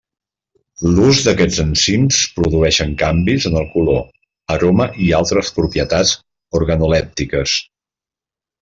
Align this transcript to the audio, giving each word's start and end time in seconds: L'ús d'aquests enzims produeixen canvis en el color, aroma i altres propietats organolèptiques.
L'ús 0.93 1.19
d'aquests 1.27 1.59
enzims 1.63 2.21
produeixen 2.37 2.95
canvis 3.03 3.45
en 3.51 3.59
el 3.61 3.69
color, 3.75 4.01
aroma 4.57 4.89
i 5.09 5.11
altres 5.21 5.53
propietats 5.61 6.17
organolèptiques. 6.63 7.57